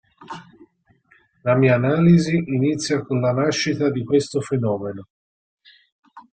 La 1.43 1.53
mia 1.55 1.75
analisi 1.75 2.33
inizia 2.35 3.03
con 3.03 3.19
la 3.21 3.31
nascita 3.33 3.91
di 3.91 4.03
questo 4.03 4.41
fenomeno. 4.41 5.09